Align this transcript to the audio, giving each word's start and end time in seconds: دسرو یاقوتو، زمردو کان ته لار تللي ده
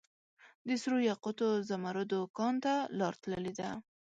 دسرو 0.67 0.97
یاقوتو، 1.09 1.47
زمردو 1.69 2.19
کان 2.37 2.55
ته 2.63 2.73
لار 2.97 3.13
تللي 3.23 3.53
ده 3.59 3.69